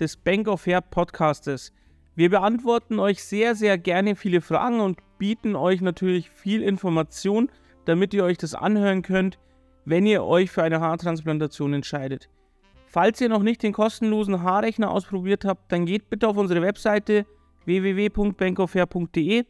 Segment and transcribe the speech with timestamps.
[0.00, 1.72] des Bank of Hair Podcastes.
[2.14, 7.50] Wir beantworten euch sehr, sehr gerne viele Fragen und bieten euch natürlich viel Information,
[7.84, 9.38] damit ihr euch das anhören könnt,
[9.84, 12.28] wenn ihr euch für eine Haartransplantation entscheidet.
[12.86, 17.26] Falls ihr noch nicht den kostenlosen Haarrechner ausprobiert habt, dann geht bitte auf unsere Webseite
[17.64, 19.44] www.bankofhair.de,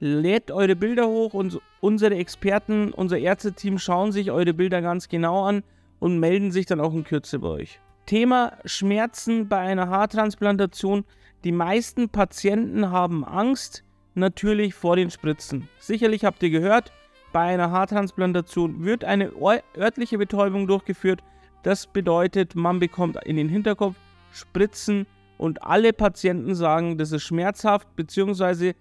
[0.00, 5.44] lädt eure Bilder hoch und unsere Experten, unser Ärzteteam schauen sich eure Bilder ganz genau
[5.44, 5.62] an
[6.00, 7.80] und melden sich dann auch in Kürze bei euch.
[8.06, 11.04] Thema Schmerzen bei einer Haartransplantation.
[11.44, 13.84] Die meisten Patienten haben Angst
[14.14, 15.68] natürlich vor den Spritzen.
[15.78, 16.92] Sicherlich habt ihr gehört,
[17.32, 19.32] bei einer Haartransplantation wird eine
[19.76, 21.22] örtliche Betäubung durchgeführt.
[21.62, 23.96] Das bedeutet, man bekommt in den Hinterkopf
[24.32, 25.06] Spritzen
[25.38, 28.74] und alle Patienten sagen, das ist schmerzhaft, beziehungsweise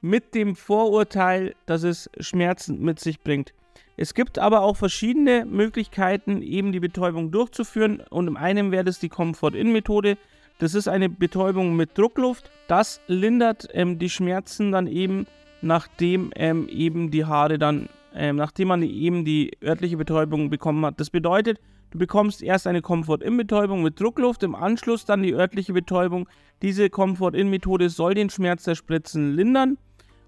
[0.00, 3.52] mit dem Vorurteil, dass es Schmerzen mit sich bringt.
[3.98, 8.02] Es gibt aber auch verschiedene Möglichkeiten, eben die Betäubung durchzuführen.
[8.10, 10.18] Und im einen wäre das die Comfort-In-Methode.
[10.58, 12.50] Das ist eine Betäubung mit Druckluft.
[12.68, 15.26] Das lindert ähm, die Schmerzen dann eben,
[15.62, 21.00] nachdem ähm, eben die Haare dann, ähm, nachdem man eben die örtliche Betäubung bekommen hat.
[21.00, 21.58] Das bedeutet,
[21.90, 26.28] du bekommst erst eine Comfort-In-Betäubung mit Druckluft, im Anschluss dann die örtliche Betäubung.
[26.60, 29.78] Diese Comfort-In-Methode soll den Schmerz der Spritzen lindern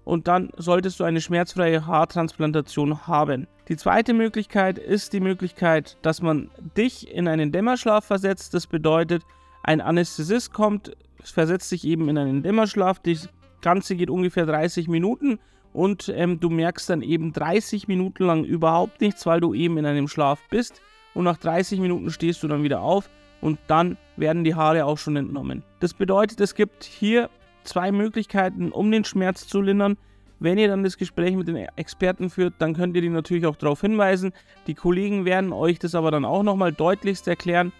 [0.09, 3.45] und dann solltest du eine schmerzfreie Haartransplantation haben.
[3.67, 8.55] Die zweite Möglichkeit ist die Möglichkeit, dass man dich in einen Dämmerschlaf versetzt.
[8.55, 9.21] Das bedeutet,
[9.61, 12.97] ein Anästhesist kommt, versetzt sich eben in einen Dämmerschlaf.
[13.01, 13.29] Das
[13.61, 15.37] Ganze geht ungefähr 30 Minuten
[15.73, 19.85] und ähm, du merkst dann eben 30 Minuten lang überhaupt nichts, weil du eben in
[19.85, 20.81] einem Schlaf bist.
[21.13, 24.97] Und nach 30 Minuten stehst du dann wieder auf und dann werden die Haare auch
[24.97, 25.61] schon entnommen.
[25.81, 27.29] Das bedeutet, es gibt hier
[27.63, 29.97] zwei Möglichkeiten, um den Schmerz zu lindern.
[30.39, 33.57] Wenn ihr dann das Gespräch mit den Experten führt, dann könnt ihr die natürlich auch
[33.57, 34.31] darauf hinweisen.
[34.67, 37.73] Die Kollegen werden euch das aber dann auch nochmal deutlichst erklären.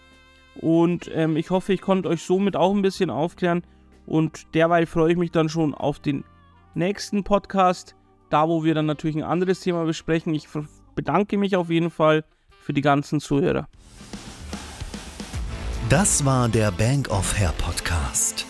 [0.56, 3.62] Und ähm, ich hoffe, ich konnte euch somit auch ein bisschen aufklären.
[4.06, 6.24] Und derweil freue ich mich dann schon auf den
[6.74, 7.96] nächsten Podcast,
[8.28, 10.34] da wo wir dann natürlich ein anderes Thema besprechen.
[10.34, 10.48] Ich
[10.94, 12.24] bedanke mich auf jeden Fall
[12.60, 13.68] für die ganzen Zuhörer.
[15.88, 18.49] Das war der Bank of Hair Podcast.